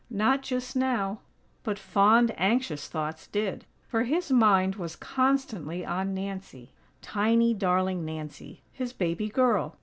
Not 0.09 0.41
just 0.41 0.75
now; 0.75 1.19
but 1.61 1.77
fond, 1.77 2.33
anxious 2.35 2.87
thoughts 2.87 3.27
did; 3.27 3.65
for 3.87 4.01
his 4.01 4.31
mind 4.31 4.73
was 4.77 4.95
constantly 4.95 5.85
on 5.85 6.15
Nancy; 6.15 6.71
tiny, 7.03 7.53
darling 7.53 8.03
Nancy, 8.03 8.63
his 8.71 8.93
baby 8.93 9.29
girl. 9.29 9.75